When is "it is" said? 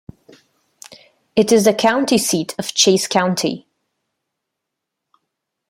1.35-1.65